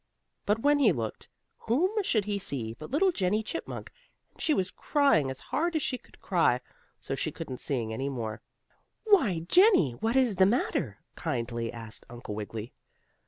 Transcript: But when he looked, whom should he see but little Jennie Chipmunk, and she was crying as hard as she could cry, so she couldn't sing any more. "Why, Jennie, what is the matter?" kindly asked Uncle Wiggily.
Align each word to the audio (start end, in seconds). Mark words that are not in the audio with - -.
But 0.47 0.57
when 0.63 0.79
he 0.79 0.91
looked, 0.91 1.29
whom 1.59 2.01
should 2.01 2.25
he 2.25 2.39
see 2.39 2.73
but 2.73 2.89
little 2.89 3.11
Jennie 3.11 3.43
Chipmunk, 3.43 3.91
and 4.33 4.41
she 4.41 4.51
was 4.51 4.71
crying 4.71 5.29
as 5.29 5.39
hard 5.39 5.75
as 5.75 5.83
she 5.83 5.99
could 5.99 6.19
cry, 6.19 6.59
so 6.99 7.13
she 7.13 7.31
couldn't 7.31 7.59
sing 7.59 7.93
any 7.93 8.09
more. 8.09 8.41
"Why, 9.03 9.41
Jennie, 9.47 9.91
what 9.91 10.15
is 10.15 10.33
the 10.37 10.47
matter?" 10.47 10.97
kindly 11.15 11.71
asked 11.71 12.07
Uncle 12.09 12.33
Wiggily. 12.33 12.73